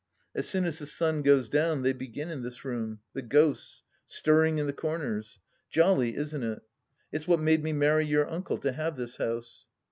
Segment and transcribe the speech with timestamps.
[0.33, 3.01] As soon as the sun goes down they begin in this room...
[3.13, 3.83] the ghosts...
[4.07, 5.37] stirring in the comers.
[5.69, 6.63] Jolly, isn't it?
[7.11, 9.67] It's what made me marry your uncle, to have this house